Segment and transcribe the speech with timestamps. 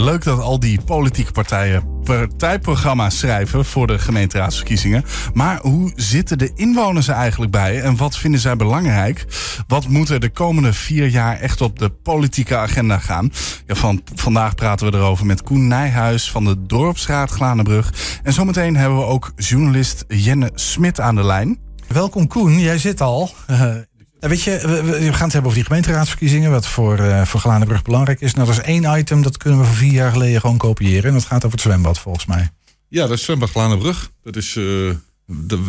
[0.00, 5.04] Leuk dat al die politieke partijen partijprogramma's schrijven voor de gemeenteraadsverkiezingen.
[5.34, 9.24] Maar hoe zitten de inwoners er eigenlijk bij en wat vinden zij belangrijk?
[9.66, 13.32] Wat moet er de komende vier jaar echt op de politieke agenda gaan?
[13.66, 18.18] Ja, van, vandaag praten we erover met Koen Nijhuis van de Dorpsraad Glanenbrug.
[18.22, 21.58] En zometeen hebben we ook journalist Jenne Smit aan de lijn.
[21.88, 23.30] Welkom Koen, jij zit al.
[24.28, 27.82] weet je, we, we, gaan het hebben over die gemeenteraadsverkiezingen, wat voor, uh, voor Glanenbrug
[27.82, 28.34] belangrijk is.
[28.34, 31.04] Nou, dat is één item, dat kunnen we van vier jaar geleden gewoon kopiëren.
[31.04, 32.50] En dat gaat over het zwembad, volgens mij.
[32.88, 34.10] Ja, dat is zwembad Glanenbrug.
[34.22, 34.90] Dat is, uh,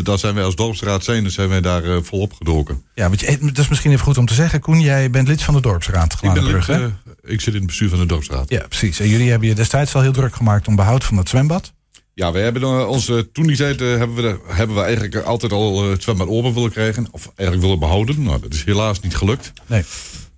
[0.03, 2.83] daar zijn wij als dorpsraad zijn, dus zijn wij daar uh, volop gedoken.
[2.93, 4.59] Ja, want je, dat is misschien even goed om te zeggen.
[4.59, 7.67] Koen, jij bent lid van de dorpsraad Glanenbrug, ik, ben lid, ik zit in het
[7.67, 8.49] bestuur van de dorpsraad.
[8.49, 8.99] Ja, precies.
[8.99, 11.73] En jullie hebben je destijds al heel druk gemaakt om behoud van dat zwembad.
[12.17, 16.03] Ja, we hebben onze, toen die tijd hebben we, hebben we eigenlijk altijd al het
[16.03, 17.07] zwembad open willen krijgen.
[17.11, 18.23] Of eigenlijk willen behouden.
[18.23, 19.53] Nou, dat is helaas niet gelukt.
[19.65, 19.83] Nee.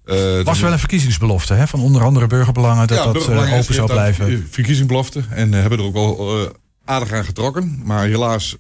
[0.06, 1.68] Uh, was wel een verkiezingsbelofte hè?
[1.68, 4.48] van onder andere burgerbelangen dat ja, dat open zou blijven.
[4.50, 6.52] Verkiezingsbelofte en hebben er ook wel
[6.86, 7.82] aardig aan getrokken.
[7.84, 8.56] Maar helaas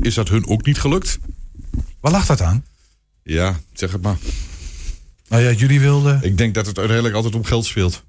[0.00, 1.18] is dat hun ook niet gelukt.
[2.00, 2.64] Waar lag dat aan?
[3.22, 4.16] Ja, zeg het maar.
[5.28, 6.22] Nou ja, jullie wilden...
[6.22, 8.04] Ik denk dat het uiteindelijk altijd om geld speelt.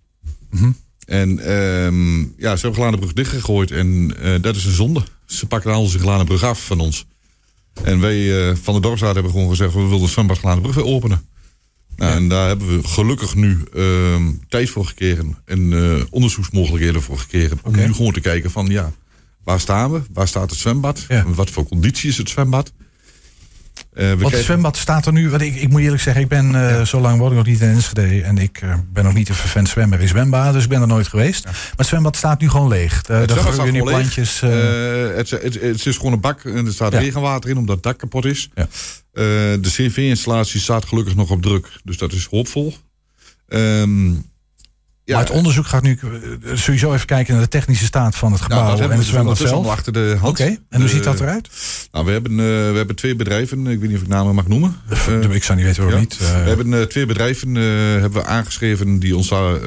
[0.49, 0.75] Mm -hmm.
[1.07, 5.03] En um, ja, ze hebben Glanenbrug dichtgegooid en uh, dat is een zonde.
[5.25, 7.05] Ze pakken al onze Glanenbrug af van ons.
[7.83, 9.73] En wij uh, van de dorpsraad hebben gewoon gezegd...
[9.73, 11.27] we willen zwembad Glanenbrug weer openen.
[11.95, 12.17] Nou, ja.
[12.17, 14.15] En daar hebben we gelukkig nu uh,
[14.47, 15.37] tijd voor gekregen...
[15.45, 17.59] en uh, onderzoeksmogelijkheden voor gekregen...
[17.63, 17.85] om okay.
[17.85, 18.91] nu gewoon te kijken van ja,
[19.43, 20.01] waar staan we?
[20.13, 21.05] Waar staat het zwembad?
[21.07, 21.25] Ja.
[21.27, 22.71] Wat voor conditie is het zwembad?
[23.97, 25.29] Uh, Wat zwembad staat er nu.
[25.29, 26.85] Want ik, ik moet eerlijk zeggen, ik ben uh, ja.
[26.85, 28.21] zo lang word ik nog niet in Enschede.
[28.21, 30.53] En ik uh, ben nog niet een vervent zwemmer in zwembaden.
[30.53, 31.43] Dus ik ben er nooit geweest.
[31.43, 31.51] Ja.
[31.51, 32.95] Maar het zwembad staat nu gewoon leeg.
[33.07, 34.39] het daar groeien nu plantjes.
[34.39, 36.99] Het, het, het, is gewoon een bak en er staat ja.
[36.99, 38.49] regenwater in omdat het dak kapot is.
[39.13, 41.69] de CV-installatie staat gelukkig nog op druk.
[41.83, 42.75] Dus dat is hoopvol.
[43.47, 44.25] Um,
[45.07, 45.99] ja, maar het onderzoek gaat nu
[46.53, 49.67] sowieso even kijken naar de technische staat van het gebouw nou, en het zwembad zelf.
[49.67, 50.31] achter de hand.
[50.31, 50.59] Oké, okay.
[50.69, 51.49] en hoe ziet dat eruit?
[51.91, 54.47] Nou, we hebben, uh, we hebben twee bedrijven, ik weet niet of ik namen mag
[54.47, 54.75] noemen.
[55.09, 56.07] Uh, ik zou niet weten waarom ja.
[56.09, 56.17] niet.
[56.17, 59.59] We hebben twee bedrijven hebben we aangeschreven die ons daar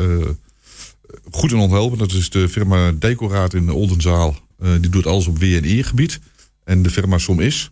[1.31, 1.99] goed in onthelpen.
[1.99, 4.37] Dat is de firma Decoraat in Oldenzaal.
[4.59, 6.21] die doet alles op W&E gebied.
[6.65, 7.71] En de firma Som is.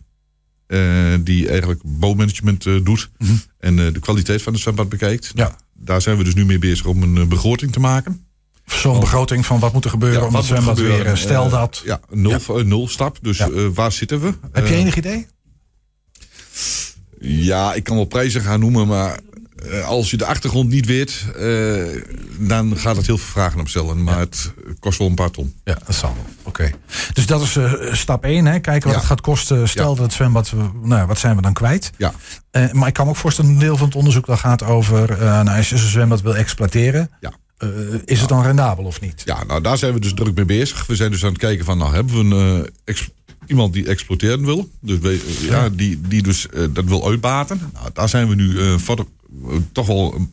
[1.19, 3.09] die eigenlijk bouwmanagement doet.
[3.17, 3.41] Mm -hmm.
[3.59, 5.31] En de kwaliteit van het zwembad bekijkt.
[5.35, 8.23] Ja daar zijn we dus nu mee bezig om een begroting te maken.
[8.65, 11.17] Zo'n begroting van wat moet er gebeuren ja, om het zwembad weer...
[11.17, 11.81] Stel uh, dat...
[11.85, 12.39] Ja, nul, ja.
[12.49, 13.17] Uh, nul stap.
[13.21, 13.71] Dus ja.
[13.71, 14.33] waar zitten we?
[14.51, 15.27] Heb je enig idee?
[17.19, 19.19] Ja, ik kan wel prijzen gaan noemen, maar
[19.85, 21.25] als je de achtergrond niet weet,
[22.39, 24.03] dan gaat het heel veel vragen opstellen.
[24.03, 25.53] Maar het kost wel een paar ton.
[25.63, 26.25] Ja, dat zal wel.
[26.43, 26.61] Oké.
[26.61, 26.73] Okay.
[27.13, 27.57] Dus dat is
[27.91, 28.59] stap 1, hè?
[28.59, 29.69] kijken wat het gaat kosten.
[29.69, 31.91] Stel dat het zwembad, nou, wat zijn we dan kwijt?
[31.97, 32.13] Ja.
[32.51, 35.17] Uh, maar ik kan me ook voorstellen, een deel van het onderzoek dat gaat over,
[35.19, 37.33] nou, als je een zwembad wil exploiteren, ja.
[37.59, 37.69] uh,
[38.05, 39.21] is het dan rendabel of niet?
[39.25, 40.85] Ja, nou daar zijn we dus druk mee bezig.
[40.85, 42.35] We zijn dus aan het kijken van, nou hebben we
[42.85, 42.95] een,
[43.45, 45.63] iemand die exploiteren wil, dus we, ja.
[45.63, 45.69] ja.
[45.69, 47.71] die, die dus dat wil uitbaten.
[47.73, 49.05] Nou, daar zijn we nu voor de,
[49.71, 50.27] toch wel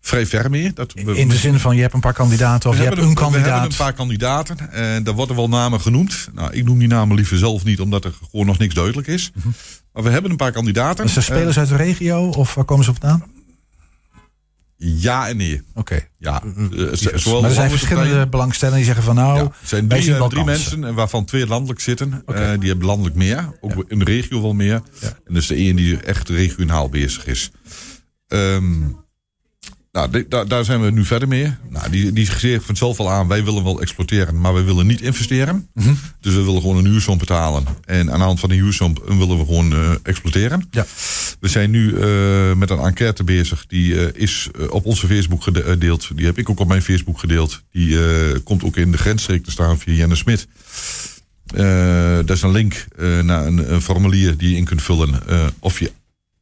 [0.00, 0.72] vrij ver mee.
[0.72, 3.04] Dat we, in de zin van je hebt een paar kandidaten of je hebt een,
[3.04, 3.44] een kandidaat.
[3.44, 6.28] We hebben een paar kandidaten en daar worden wel namen genoemd.
[6.34, 9.30] Nou, ik noem die namen liever zelf niet, omdat er gewoon nog niks duidelijk is.
[9.34, 9.54] Mm -hmm.
[9.92, 11.04] Maar we hebben een paar kandidaten.
[11.04, 13.24] Dus zijn spelers uh, uit de regio of waar komen ze vandaan?
[14.76, 15.62] Ja en nee.
[15.70, 15.80] Oké.
[15.80, 16.08] Okay.
[16.18, 18.30] Ja, uh, zowel maar er zijn verschillende partijen.
[18.30, 19.38] belangstellenden die zeggen van nou.
[19.38, 22.22] Ja, er zijn drie, mensen, waarvan twee landelijk zitten.
[22.26, 22.54] Okay.
[22.54, 23.56] Uh, die hebben landelijk meer.
[23.60, 23.82] Ook ja.
[23.88, 24.82] in de regio wel meer.
[25.00, 25.18] Ja.
[25.24, 27.50] En dus de één die echt regionaal bezig is.
[28.28, 28.96] Um,
[29.96, 31.54] nou, daar, daar, zijn we nu verder mee.
[31.68, 35.00] Nou, die, die geeft vanzelf al aan, wij willen wel exploiteren, maar wij willen niet
[35.00, 35.68] investeren.
[35.74, 35.98] Mm -hmm.
[36.20, 37.64] Dus we willen gewoon een huursom betalen.
[37.84, 40.66] En aan de hand van die huursom willen we gewoon uh, exploiteren.
[40.70, 40.86] Ja.
[41.40, 43.66] We zijn nu uh, met een enquête bezig.
[43.66, 46.08] Die uh, is op onze Facebook gedeeld.
[46.14, 47.62] Die heb ik ook op mijn Facebook gedeeld.
[47.72, 47.98] Die
[48.40, 50.48] komt ook in de grensstreek te staan via Jenne Smit.
[52.26, 52.86] dat is een link
[53.22, 55.22] naar een, een, formulier die je in kunt vullen.
[55.60, 55.92] of je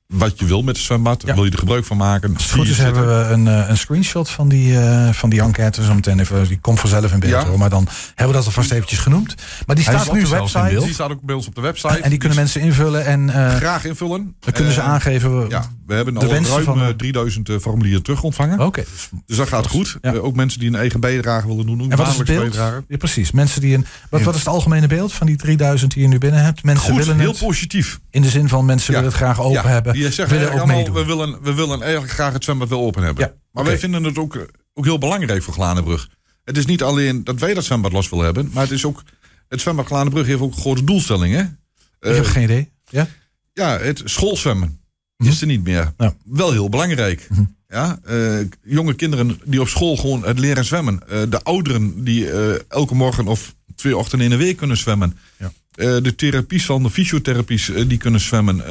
[0.06, 1.22] wat je wil met het zwembad.
[1.26, 1.34] Ja.
[1.34, 2.34] Wil je er gebruik van maken?
[2.34, 5.84] Als goed is hebben we een, een screenshot van die, uh, van die enquête.
[5.84, 7.47] Zo meteen even, die komt vanzelf in beeld ja.
[7.47, 7.59] hoor.
[7.59, 9.34] Maar dan hebben we dat alvast eventjes genoemd.
[9.66, 10.80] Maar die staat op de website.
[10.84, 11.98] Die staat ook bij ons op de website.
[11.98, 13.04] En die kunnen mensen invullen.
[13.04, 14.34] En, uh, Graag invullen.
[14.41, 15.48] Dan kunnen ze uh, aangeven.
[15.48, 18.54] Ja, we hebben al ruim van, 3000 formulieren terug ontvangen.
[18.54, 18.65] Oké.
[18.65, 18.84] Okay.
[19.27, 19.98] Dus dat gaat goed.
[20.00, 20.12] Ja.
[20.12, 21.91] ook mensen die een eigen bijdrage willen doen.
[21.91, 22.54] En wat is het beeld?
[22.54, 23.33] Ja, precies.
[23.33, 26.18] Mensen die een, wat, wat is het algemene beeld van die 3000 die je nu
[26.18, 26.62] binnen hebt?
[26.62, 28.00] Mensen goed, willen heel het, positief.
[28.10, 29.94] In de zin van mensen willen het graag open hebben.
[29.95, 30.95] Die zeggen willen ook meedoen.
[30.95, 33.25] We willen, we willen eigenlijk graag het zwembad wel open hebben.
[33.25, 33.65] Ja, maar okay.
[33.65, 36.09] wij vinden het ook, ook heel belangrijk voor Glanenbrug.
[36.45, 39.03] Het is niet alleen dat wij dat zwembad los willen hebben, maar het is ook.
[39.49, 41.35] Het zwembad Glanenbrug heeft ook grote doelstelling.
[41.35, 41.41] Hè?
[41.41, 42.71] Ik heb uh, geen idee.
[42.89, 43.09] Ja,
[43.53, 44.81] ja het schoolzwemmen
[45.17, 45.93] is er niet meer.
[45.99, 46.15] Ja.
[46.25, 47.27] Wel heel belangrijk.
[47.29, 47.57] -hmm.
[47.69, 51.09] Ja, eh, jonge kinderen die op school gewoon het leren zwemmen.
[51.09, 55.19] Eh, de ouderen die eh, elke morgen of twee ochtenden in de week kunnen zwemmen.
[55.39, 55.53] Ja.
[55.75, 58.63] Eh, de therapies van de fysiotherapies eh, die kunnen zwemmen.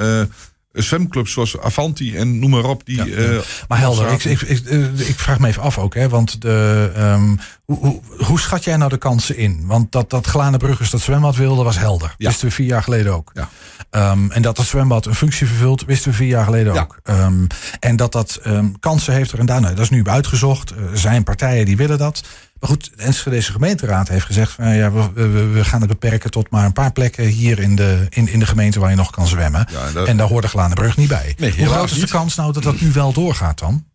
[0.74, 2.86] Eh, zwemclubs zoals Avanti en noem maar op.
[2.86, 3.14] Die, Ja, ja.
[3.14, 6.42] eh, Maar helder, ik, ik, ik, eh, ik vraag me even af ook, hè, want
[6.42, 7.36] de, ehm,
[7.66, 9.64] hoe, hoe, hoe schat jij nou de kansen in?
[9.66, 12.16] Want dat, dat Glanenbruggers dat zwembad wilde, was helder.
[12.18, 12.28] Ja.
[12.28, 13.32] Wisten we vier jaar geleden ook.
[13.34, 13.50] Ja.
[13.90, 17.00] Ehm, en dat dat zwembad een functie vervult, wisten we vier jaar geleden ook.
[17.04, 17.46] Ehm,
[17.80, 18.42] en dat dat
[18.80, 20.70] kansen heeft er en daar, nou, dat is nu uitgezocht.
[20.70, 22.24] Er zijn partijen die willen dat.
[22.64, 24.52] Maar goed, de Enschedeze gemeenteraad heeft gezegd...
[24.52, 27.76] Van, ja, we, we, we gaan het beperken tot maar een paar plekken hier in
[27.76, 29.68] de, in, in de gemeente waar je nog kan zwemmen.
[29.72, 31.36] Ja, en dat- en daar hoort de Glanenbrug niet bij.
[31.38, 33.86] Nee, Hoe groot is de kans nou dat dat nu wel doorgaat dan?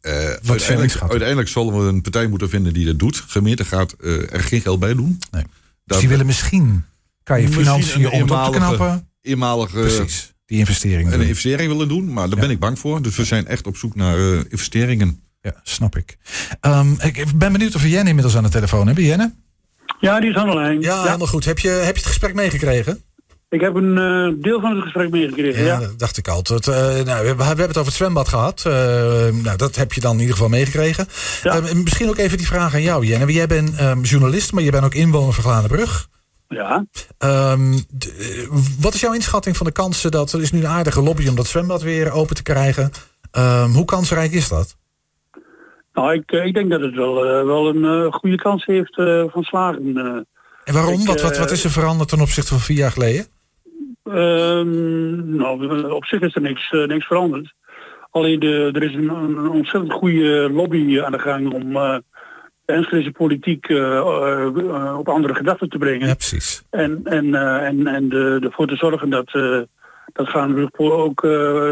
[0.00, 3.24] Jouw uiteindelijk, uiteindelijk zullen we een partij moeten vinden die dat doet.
[3.26, 5.18] Gemeente gaat eh, er geen geld bij doen.
[5.30, 5.42] Nee.
[5.84, 6.84] Dus die willen misschien,
[7.22, 9.08] kan je financiën om op te knappen.
[9.20, 11.04] Eenmalige Precies, die investering.
[11.12, 11.20] een doen.
[11.28, 12.42] investering willen doen, maar daar Ja.
[12.42, 13.02] ben ik bang voor.
[13.02, 15.20] Dus we zijn echt op zoek naar eh, investeringen.
[15.46, 16.16] Ja, snap ik.
[16.60, 19.04] Ehm, ik ben benieuwd of we Jenne inmiddels aan de telefoon hebben.
[19.04, 19.34] Jenne?
[20.00, 20.80] Ja, die is aan de lijn.
[20.80, 21.44] Ja, helemaal goed.
[21.44, 23.02] Heb je, heb je het gesprek meegekregen?
[23.48, 25.64] Ik heb een eh, deel van het gesprek meegekregen.
[25.64, 26.42] Ja, dat dacht ik al.
[26.42, 28.62] Eh, nou, we, we hebben het over het zwembad gehad.
[28.66, 28.72] Eh,
[29.42, 31.08] nou, dat heb je dan in ieder geval meegekregen.
[31.42, 31.56] Ja.
[31.56, 33.32] Eh, misschien ook even die vraag aan jou, Jenne.
[33.32, 36.08] Jij bent ehm, journalist, maar je bent ook inwoner van Glanenbrug.
[36.48, 36.86] ja.
[37.18, 37.78] Ehm,
[38.80, 41.34] wat is jouw inschatting van de kansen dat er is nu een aardige lobby om
[41.34, 42.90] dat zwembad weer open te krijgen?
[43.30, 44.76] Ehm, hoe kansrijk is dat?
[45.96, 48.94] Nou, ik, eh, ik denk dat het wel, eh, wel een eh, goede kans heeft
[49.32, 49.96] van slagen.
[50.64, 51.00] En waarom?
[51.00, 53.26] Ik, wat, wat, wat is er veranderd ten opzichte van vier jaar geleden?
[54.04, 57.54] Ehm, nou, op zich is er niks, niks veranderd.
[58.10, 61.98] Alleen de, er is een, een ontzettend goede lobby aan de gang om eh
[62.64, 63.68] de Enschedeze politiek
[64.98, 66.06] op andere gedachten te brengen.
[66.06, 66.62] Ja, precies.
[66.70, 69.30] En, en, en, en de, ervoor te zorgen dat,
[70.12, 71.30] dat Gaanbrugpoort ook eh,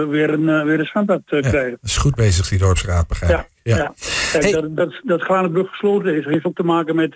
[0.09, 1.71] weer, een, eh, weer een zwembad eh, Ja, krijgen.
[1.71, 3.49] dat is goed bezig, die dorpsraad, begrijp Ja, ik.
[3.63, 3.77] ja.
[3.77, 3.93] Ja.
[4.33, 4.53] Kijk, Hey.
[4.53, 7.15] dat, dat, dat Glanenbrug gesloten is, heeft ook te maken met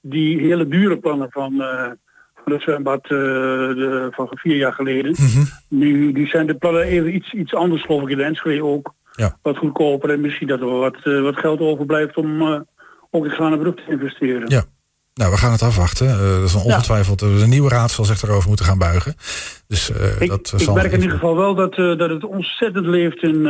[0.00, 1.90] die hele dure plannen van, eh,
[2.44, 5.10] van het zwembad de, van vier jaar geleden.
[5.10, 5.44] Mhm.
[5.68, 8.94] Nu die zijn de plannen even iets, iets anders geloof ik in de Enschede ook.
[9.42, 12.42] Wat goedkoper en misschien dat er wat, wat geld overblijft om
[13.10, 14.48] ook in Glanenbrug te investeren.
[14.48, 14.62] Ja.
[15.18, 16.06] Nou, we gaan het afwachten.
[16.08, 17.18] Eh, dat is een ongetwijfeld.
[17.18, 19.14] De nieuwe raad zal zich erover moeten gaan buigen.
[19.66, 22.24] Dus eh, Ik, dat ik zal merk in ieder geval wel dat, eh, dat het
[22.24, 23.46] ontzettend leeft in,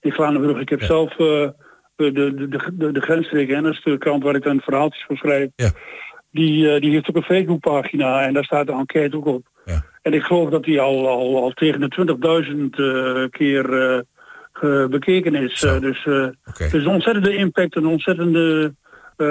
[0.00, 0.60] in Glanenbrug.
[0.60, 1.54] Ik heb zelf de,
[1.96, 5.16] de, de, de, de grensstreek, en dat is de krant waar ik dan verhaaltjes voor
[5.16, 5.48] schrijf.
[5.56, 5.70] Ja.
[6.30, 9.46] Die, die heeft ook een Facebookpagina en daar staat de enquête ook op.
[9.64, 9.84] Ja.
[10.02, 12.16] En ik geloof dat die al, al, al tegen de
[12.52, 14.04] 20.000 eh, keer
[14.90, 15.60] bekeken is.
[15.60, 16.64] Dus Oké.
[16.64, 18.74] het is een ontzettende impact en een ontzettende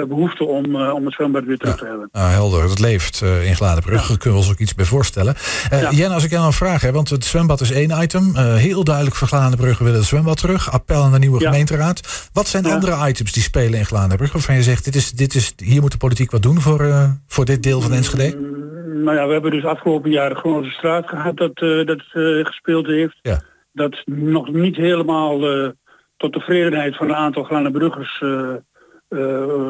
[0.08, 2.08] behoefte om, eh, om het zwembad weer terug te hebben.
[2.12, 2.62] Nou, helder.
[2.62, 4.06] Het leeft eh, in Gladenbrug.
[4.08, 5.34] Daar kunnen we ons ook iets bij voorstellen.
[5.70, 5.90] Eh Ja.
[5.90, 8.36] Jen, als ik jou nou vraag, hè, want het zwembad is één item.
[8.36, 10.72] Eh, heel duidelijk voor Gladenbrug we willen het zwembad terug.
[10.72, 11.50] Appel aan de nieuwe Ja.
[11.50, 12.28] gemeenteraad.
[12.32, 12.74] Wat zijn Ja.
[12.74, 14.32] andere items die spelen in Gladenbrug?
[14.32, 17.10] Waarvan je zegt, dit is, dit is, hier moet de politiek wat doen voor, eh,
[17.26, 18.36] voor dit deel van Enschede?
[18.36, 18.58] Mm,
[19.04, 22.44] Nou ja, we hebben dus afgelopen jaar de Groningse straat gehad dat, eh, dat eh,
[22.44, 23.18] gespeeld heeft.
[23.22, 23.40] Ja.
[23.72, 25.68] Dat nog niet helemaal eh,
[26.16, 28.54] tot tevredenheid van een aantal Glanenbruggers eh eh,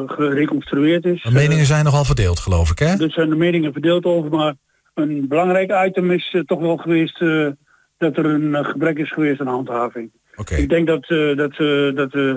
[0.05, 1.23] gereconstrueerd is.
[1.23, 2.85] De meningen zijn nogal verdeeld, geloof ik, hè?
[2.85, 4.53] Eh, er zijn de meningen verdeeld over, maar
[4.93, 7.47] een belangrijk item is eh, toch wel geweest eh,
[7.97, 10.11] dat er een eh, gebrek is geweest aan handhaving.
[10.55, 12.35] Ik denk dat, eh, dat, eh, dat eh,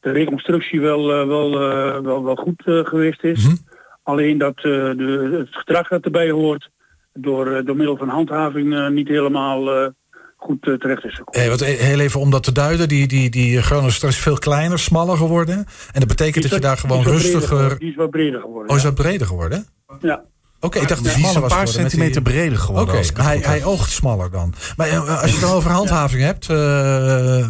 [0.00, 3.46] de reconstructie wel, eh, wel, eh, wel, wel goed eh, geweest is.
[3.46, 3.56] Mhm.
[4.02, 6.70] Alleen dat eh, de, het gedrag dat erbij hoort
[7.12, 9.88] door, eh, door middel van handhaving eh, niet helemaal eh,
[10.44, 11.40] goed eh, terecht is gekomen.
[11.40, 14.38] Hey, wat, heel even om dat te duiden, die, die, die Groningen straat is veel
[14.38, 15.56] kleiner, smaller geworden.
[15.92, 17.78] En dat betekent dat je daar gewoon rustiger...
[17.78, 18.70] Die is wat breder geworden.
[18.70, 19.66] Oh, is dat breder geworden?
[20.00, 20.24] ja.
[20.60, 22.94] Oké, ik dacht dat smaller een was paar geworden met die- centimeter breder geworden.
[22.94, 24.54] Oké, hij, hij oogt smaller dan.
[24.76, 27.48] Maar eh, als je het dan over handhaving hebt, eh,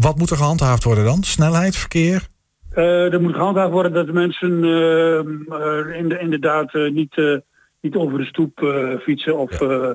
[0.00, 1.22] wat moet er gehandhaafd worden dan?
[1.22, 2.26] Snelheid, verkeer?
[2.70, 7.16] Eh, er moet gehandhaafd worden dat de mensen eh, eh, in de, inderdaad eh, niet,
[7.18, 7.36] eh,
[7.80, 9.88] niet over de stoep eh, fietsen of eh,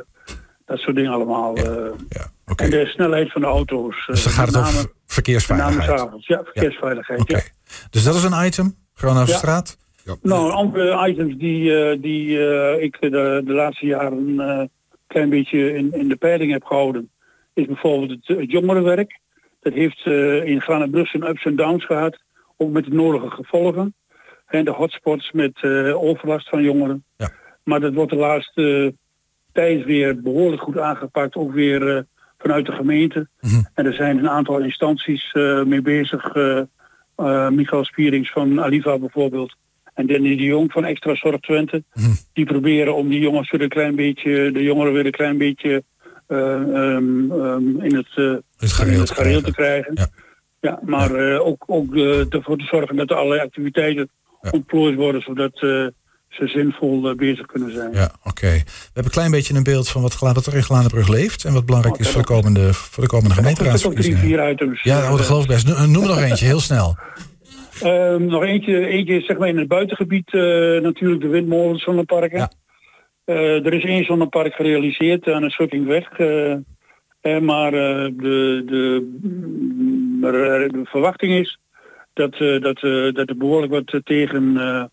[0.65, 1.55] dat soort dingen allemaal.
[1.55, 1.63] eh.
[2.09, 2.63] Ja, oké.
[2.63, 3.95] En de snelheid van de auto's.
[3.99, 6.25] eh, Dus dan gaat het met over name- met name verkeersveiligheid.
[6.25, 7.51] Ja, verkeersveiligheid.
[7.89, 9.35] Dus dat is een item, gewoon over Ja.
[9.37, 9.77] straat?
[10.21, 14.69] Nou, andere items die, eh, die eh, ik de, de laatste jaren eh, een
[15.07, 17.09] klein beetje in, in de peiling heb gehouden,
[17.53, 19.19] is bijvoorbeeld het, het jongerenwerk.
[19.61, 22.23] Dat heeft eh, in Granenbrug zijn ups en downs gehad,
[22.57, 23.95] ook met de nodige gevolgen.
[24.45, 27.03] En de hotspots met eh, overlast van jongeren.
[27.17, 27.29] Ja.
[27.63, 28.95] Maar dat wordt de laatste
[29.55, 32.01] tijd weer behoorlijk goed aangepakt, ook weer eh,
[32.37, 33.27] vanuit de gemeente.
[33.41, 33.61] Mhm.
[33.73, 36.35] En er zijn een aantal instanties eh, mee bezig.
[36.35, 36.61] eh
[37.49, 39.55] Michael Spierings van Aliva bijvoorbeeld.
[39.93, 41.83] En Danny de Jong van Extra Zorg Twente.
[41.93, 42.09] Mhm.
[42.33, 45.83] Die proberen om die jongens weer een klein beetje, de jongeren weer een klein beetje
[46.27, 49.93] ehm, ehm, in het, Het gareel in het te gareel te krijgen.
[49.93, 50.11] krijgen.
[50.61, 50.69] Ja.
[50.69, 51.95] Ja, maar ook, ook
[52.29, 54.09] ervoor te zorgen dat er allerlei activiteiten
[54.41, 54.49] Ja.
[54.51, 55.59] ontplooid worden, zodat
[56.35, 57.91] ze zinvol eh, bezig kunnen zijn.
[57.93, 58.47] Ja, oké.
[58.49, 61.43] We hebben een klein beetje een beeld van wat, er in Glanenbrug leeft.
[61.45, 64.19] En wat belangrijk is voor de komende, voor de komende Nog drie, gemeenteraadsverkiezingen.
[64.19, 64.83] vier items.
[64.83, 65.67] Ja, oh, dat Eh, geloof ik best.
[65.67, 66.95] No- Noem er nog eentje, heel snel.
[67.81, 70.41] Ehm, nog eentje, eentje is zeg maar in het buitengebied eh,
[70.81, 72.37] natuurlijk de windmolens zonneparken.
[72.37, 72.51] Ja.
[73.25, 76.09] Eh, er is één zonnepark gerealiseerd aan de Schuttingweg.
[76.17, 80.31] eh, eh, maar eh, de, de, mm, eh,
[80.69, 81.59] de verwachting is
[82.13, 84.83] dat, eh, dat, eh, dat er behoorlijk wat eh, tegen eh,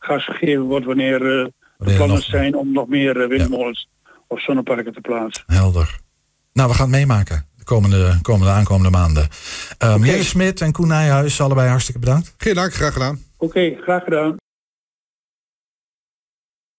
[0.00, 3.88] gas gegeven wordt wanneer eh, de plannen nog- zijn om nog meer eh, windmolens
[4.26, 5.44] of zonneparken te plaatsen.
[5.46, 5.98] Helder.
[6.52, 9.28] Nou, we gaan het meemaken de komende, komende aankomende maanden.
[9.84, 12.34] Um, Jelle Smit en Koen Nijhuis, allebei hartstikke bedankt.
[12.36, 13.18] Geen dank, graag gedaan.
[13.36, 14.36] Oké, graag gedaan.